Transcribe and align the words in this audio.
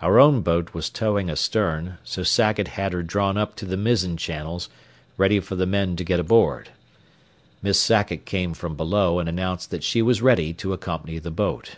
Our 0.00 0.18
own 0.18 0.40
boat 0.40 0.72
was 0.72 0.88
towing 0.88 1.28
astern, 1.28 1.98
so 2.04 2.22
Sackett 2.22 2.68
had 2.68 2.94
her 2.94 3.02
drawn 3.02 3.36
up 3.36 3.54
to 3.56 3.66
the 3.66 3.76
mizzen 3.76 4.16
channels, 4.16 4.70
ready 5.18 5.40
for 5.40 5.56
the 5.56 5.66
men 5.66 5.94
to 5.96 6.04
get 6.04 6.18
aboard. 6.18 6.70
Miss 7.60 7.78
Sackett 7.78 8.24
came 8.24 8.54
from 8.54 8.76
below 8.76 9.18
and 9.18 9.28
announced 9.28 9.70
that 9.70 9.84
she 9.84 10.00
was 10.00 10.22
ready 10.22 10.54
to 10.54 10.72
accompany 10.72 11.18
the 11.18 11.30
boat. 11.30 11.72